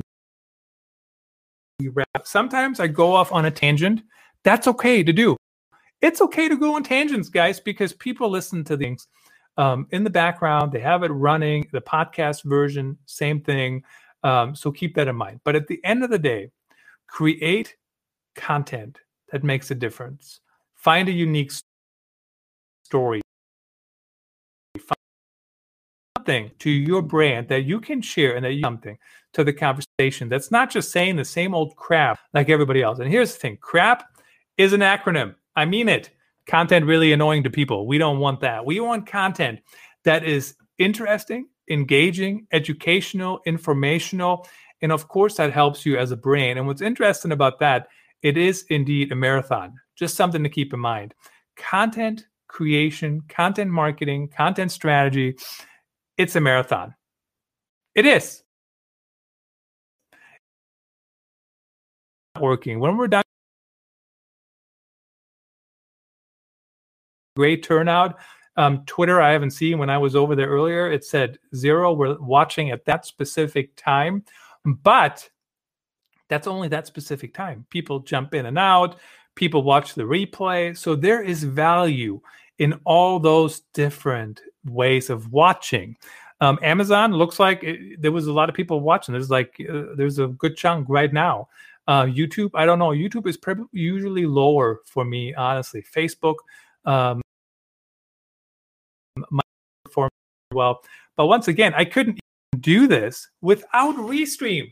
[1.79, 2.25] we wrap.
[2.25, 4.03] Sometimes I go off on a tangent.
[4.43, 5.37] That's okay to do.
[6.01, 9.07] It's okay to go on tangents, guys, because people listen to things
[9.57, 10.71] um, in the background.
[10.71, 11.67] They have it running.
[11.71, 13.83] The podcast version, same thing.
[14.23, 15.39] Um, so keep that in mind.
[15.43, 16.51] But at the end of the day,
[17.07, 17.75] create
[18.35, 18.99] content
[19.31, 20.41] that makes a difference.
[20.75, 21.53] Find a unique
[22.83, 23.20] story
[26.21, 28.97] something to your brand that you can share and that you something
[29.33, 32.99] to the conversation that's not just saying the same old crap like everybody else.
[32.99, 34.07] And here's the thing crap
[34.57, 35.35] is an acronym.
[35.55, 36.11] I mean it.
[36.45, 37.87] Content really annoying to people.
[37.87, 38.65] We don't want that.
[38.65, 39.61] We want content
[40.03, 44.47] that is interesting, engaging, educational, informational.
[44.81, 46.59] And of course, that helps you as a brand.
[46.59, 47.87] And what's interesting about that,
[48.21, 49.75] it is indeed a marathon.
[49.95, 51.13] Just something to keep in mind.
[51.55, 55.35] Content creation, content marketing, content strategy
[56.17, 56.95] it's a marathon.
[57.95, 58.43] It is.
[62.39, 62.79] Working.
[62.79, 63.23] When we're done,
[67.35, 68.17] great turnout.
[68.57, 70.91] Um, Twitter, I haven't seen when I was over there earlier.
[70.91, 71.93] It said zero.
[71.93, 74.23] We're watching at that specific time,
[74.65, 75.29] but
[76.29, 77.65] that's only that specific time.
[77.69, 78.97] People jump in and out.
[79.35, 80.77] People watch the replay.
[80.77, 82.21] So there is value
[82.61, 85.97] in all those different ways of watching.
[86.41, 89.13] Um, Amazon looks like it, there was a lot of people watching.
[89.13, 91.49] There's like uh, there's a good chunk right now.
[91.87, 92.89] Uh, YouTube, I don't know.
[92.89, 95.83] YouTube is pre- usually lower for me, honestly.
[95.83, 96.35] Facebook,
[96.85, 97.19] um,
[99.31, 99.41] my
[99.83, 100.11] perform
[100.53, 100.83] well,
[101.17, 102.19] but once again, I couldn't
[102.59, 104.71] do this without Restream.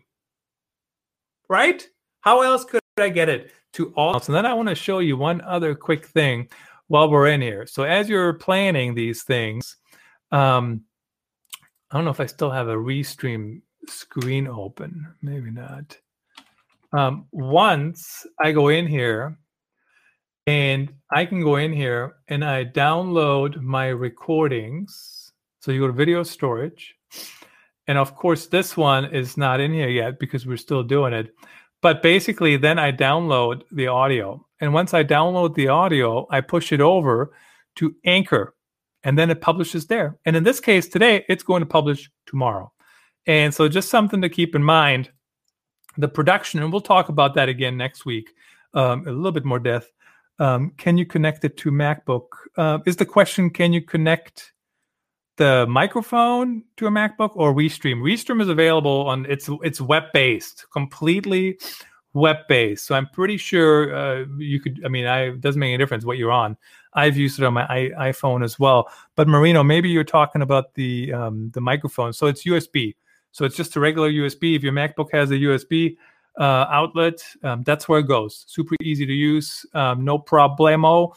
[1.49, 1.88] Right?
[2.21, 4.13] How else could I get it to all?
[4.13, 6.49] And then I want to show you one other quick thing
[6.89, 7.65] while we're in here.
[7.65, 9.78] So as you're planning these things,
[10.32, 10.82] um,
[11.89, 15.08] I don't know if I still have a restream screen open.
[15.21, 15.97] Maybe not.
[16.91, 19.38] Um, once I go in here
[20.47, 25.32] and I can go in here and I download my recordings.
[25.62, 26.95] So you go to video storage.
[27.88, 31.36] And of course, this one is not in here yet because we're still doing it.
[31.81, 34.45] But basically, then I download the audio.
[34.59, 37.31] And once I download the audio, I push it over
[37.75, 38.55] to Anchor
[39.03, 40.17] and then it publishes there.
[40.25, 42.71] And in this case, today, it's going to publish tomorrow.
[43.25, 45.11] And so just something to keep in mind
[45.97, 48.29] the production, and we'll talk about that again next week,
[48.73, 49.89] um, a little bit more depth.
[50.39, 52.27] Um, can you connect it to MacBook?
[52.57, 54.53] Uh, is the question, can you connect
[55.39, 58.01] the microphone to a MacBook or Restream?
[58.01, 61.57] Restream is available on it's it's web based, completely
[62.13, 62.85] web based.
[62.85, 64.81] So I'm pretty sure uh, you could.
[64.85, 66.57] I mean, I it doesn't make any difference what you're on.
[66.93, 68.91] I've used it on my I, iPhone as well.
[69.15, 72.13] But Marino, maybe you're talking about the um, the microphone.
[72.13, 72.95] So it's USB.
[73.31, 74.55] So it's just a regular USB.
[74.55, 75.95] If your MacBook has a USB
[76.37, 78.43] uh, outlet, um, that's where it goes.
[78.47, 81.13] Super easy to use, um, no problemo,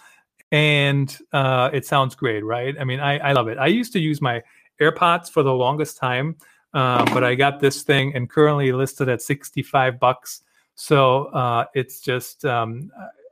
[0.53, 2.76] and uh, it sounds great, right?
[2.78, 3.57] I mean, I, I love it.
[3.57, 4.42] I used to use my
[4.80, 6.36] AirPods for the longest time,
[6.74, 10.42] uh, but I got this thing and currently listed at 65 bucks.
[10.74, 12.90] So uh, it's just um,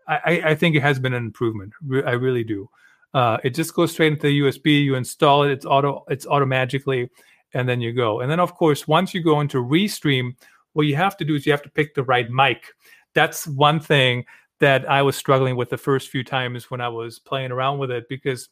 [0.08, 1.72] I, I think it has been an improvement.
[2.06, 2.68] I really do.
[3.12, 4.82] Uh, it just goes straight into the USB.
[4.82, 5.50] You install it.
[5.50, 6.04] It's auto.
[6.08, 7.10] It's auto magically,
[7.52, 8.20] and then you go.
[8.20, 10.36] And then of course, once you go into Restream,
[10.72, 12.72] what you have to do is you have to pick the right mic.
[13.14, 14.24] That's one thing
[14.60, 17.90] that I was struggling with the first few times when I was playing around with
[17.90, 18.48] it because,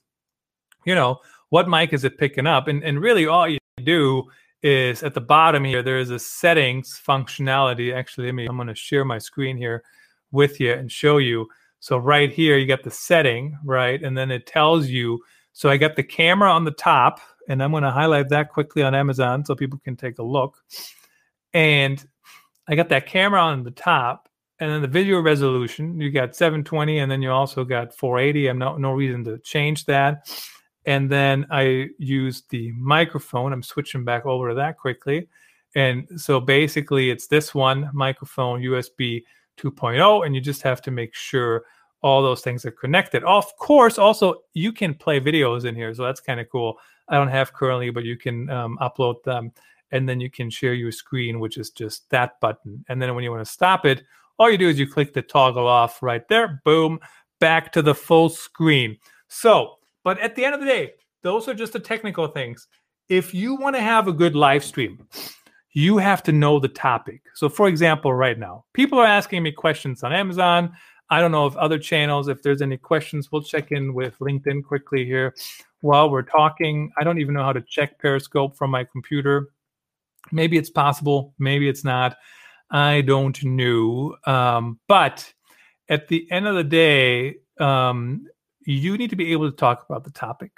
[0.84, 2.68] you know, what mic is it picking up?
[2.68, 4.28] And and really, all you do
[4.62, 5.82] is at the bottom here.
[5.82, 7.94] There is a settings functionality.
[7.94, 8.46] Actually, let me.
[8.46, 9.84] I'm going to share my screen here
[10.32, 11.48] with you and show you.
[11.80, 14.02] So right here, you got the setting, right?
[14.02, 15.22] And then it tells you.
[15.52, 18.82] So I got the camera on the top, and I'm going to highlight that quickly
[18.82, 20.56] on Amazon so people can take a look.
[21.52, 22.04] And
[22.68, 24.27] I got that camera on the top,
[24.60, 26.00] and then the video resolution.
[26.00, 28.48] You got 720, and then you also got 480.
[28.48, 30.30] I'm no no reason to change that.
[30.86, 33.52] And then I use the microphone.
[33.52, 35.28] I'm switching back over to that quickly.
[35.74, 39.22] And so basically, it's this one microphone, USB
[39.58, 41.64] 2.0, and you just have to make sure
[42.00, 43.22] all those things are connected.
[43.24, 46.78] Of course, also you can play videos in here, so that's kind of cool.
[47.08, 49.52] I don't have currently, but you can um, upload them,
[49.90, 52.84] and then you can share your screen, which is just that button.
[52.88, 54.04] And then when you want to stop it,
[54.38, 56.60] all you do is you click the toggle off right there.
[56.64, 57.00] Boom,
[57.40, 58.96] back to the full screen.
[59.28, 62.68] So, but at the end of the day, those are just the technical things.
[63.08, 65.06] If you want to have a good live stream,
[65.72, 67.22] you have to know the topic.
[67.34, 70.72] So, for example, right now, people are asking me questions on Amazon.
[71.10, 74.64] I don't know if other channels, if there's any questions, we'll check in with LinkedIn
[74.64, 75.34] quickly here
[75.80, 76.90] while we're talking.
[76.98, 79.48] I don't even know how to check Periscope from my computer.
[80.32, 82.16] Maybe it's possible, maybe it's not.
[82.70, 84.16] I don't know.
[84.26, 85.32] Um, but
[85.88, 88.26] at the end of the day, um,
[88.64, 90.52] you need to be able to talk about the topic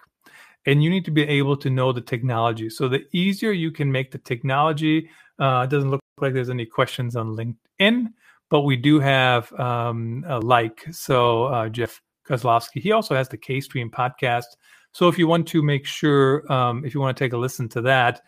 [0.67, 2.69] and you need to be able to know the technology.
[2.69, 5.09] So the easier you can make the technology,
[5.39, 8.13] uh, it doesn't look like there's any questions on LinkedIn,
[8.51, 10.85] but we do have um, a like.
[10.91, 14.57] So uh, Jeff Kozlowski, he also has the K Stream podcast.
[14.93, 17.69] So if you want to make sure, um, if you want to take a listen
[17.71, 18.21] to that,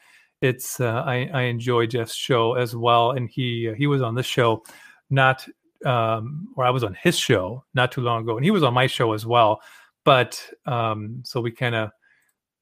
[0.42, 4.14] it's uh, I, I, enjoy Jeff's show as well, and he uh, he was on
[4.16, 4.62] this show,
[5.08, 5.46] not
[5.86, 8.74] um, or I was on his show not too long ago, and he was on
[8.74, 9.62] my show as well.
[10.04, 11.90] But um, so we kind of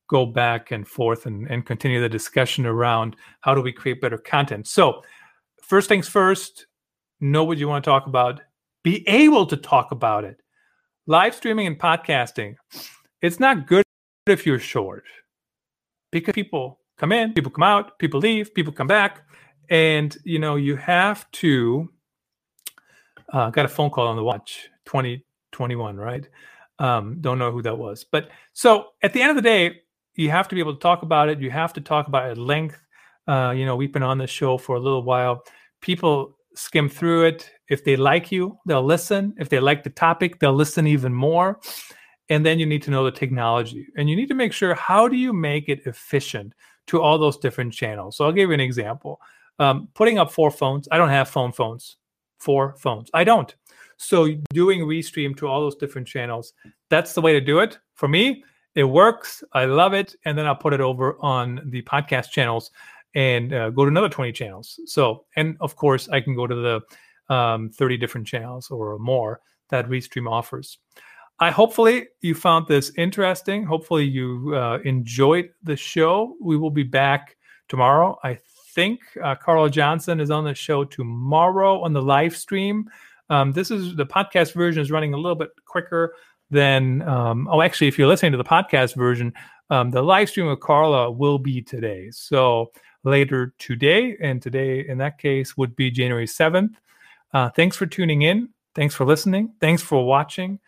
[0.09, 4.19] go back and forth and, and continue the discussion around how do we create better
[4.19, 4.67] content.
[4.67, 5.03] So,
[5.63, 6.67] first things first,
[7.21, 8.41] know what you want to talk about,
[8.83, 10.43] be able to talk about it.
[11.07, 12.57] Live streaming and podcasting,
[13.23, 13.85] it's not good
[14.27, 15.05] if you're short
[16.13, 19.23] because people come in, people come out, people leave, people come back.
[19.71, 21.89] And, you know, you have to,
[23.33, 26.29] uh, got a phone call on the watch 2021, right?
[26.79, 28.05] Um, don't know who that was.
[28.05, 29.81] But so at the end of the day,
[30.15, 31.41] you have to be able to talk about it.
[31.41, 32.85] You have to talk about it at length.
[33.27, 35.43] Uh, you know, we've been on this show for a little while.
[35.81, 37.51] People skim through it.
[37.69, 39.35] If they like you, they'll listen.
[39.39, 41.61] If they like the topic, they'll listen even more.
[42.29, 43.87] And then you need to know the technology.
[43.97, 46.55] And you need to make sure how do you make it efficient
[46.91, 48.17] to all those different channels.
[48.17, 49.21] So I'll give you an example.
[49.61, 50.89] Um, putting up four phones.
[50.91, 51.97] I don't have phone phones.
[52.41, 53.11] Four phones.
[53.15, 53.55] I don't.
[53.97, 56.53] So doing restream to all those different channels,
[56.89, 57.79] that's the way to do it.
[57.95, 58.43] For me,
[58.75, 59.45] it works.
[59.53, 60.17] I love it.
[60.25, 62.73] And then I'll put it over on the podcast channels
[63.15, 64.81] and uh, go to another 20 channels.
[64.87, 66.55] So, and of course, I can go to
[67.29, 70.79] the um, 30 different channels or more that Restream offers.
[71.41, 73.65] I hopefully you found this interesting.
[73.65, 76.37] Hopefully you uh, enjoyed the show.
[76.41, 77.37] We will be back
[77.69, 78.19] tomorrow.
[78.23, 78.39] I
[78.75, 82.91] think uh, Carla Johnson is on the show tomorrow on the live stream.
[83.31, 86.15] Um, this is the podcast version is running a little bit quicker
[86.51, 89.33] than um, oh actually if you're listening to the podcast version
[89.71, 92.71] um, the live stream of carla will be today so
[93.05, 96.75] later today and today in that case would be january 7th
[97.33, 100.59] uh, thanks for tuning in thanks for listening thanks for watching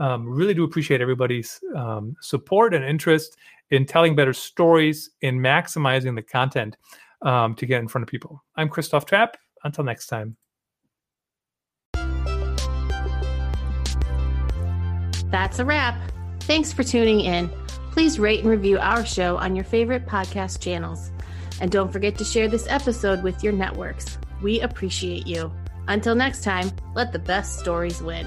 [0.00, 3.36] um, really do appreciate everybody's um, support and interest
[3.70, 6.76] in telling better stories in maximizing the content
[7.22, 9.34] um, to get in front of people i'm christoph Trappe
[9.64, 10.36] until next time
[15.32, 15.96] That's a wrap.
[16.40, 17.50] Thanks for tuning in.
[17.90, 21.10] Please rate and review our show on your favorite podcast channels.
[21.60, 24.18] And don't forget to share this episode with your networks.
[24.42, 25.50] We appreciate you.
[25.88, 28.26] Until next time, let the best stories win.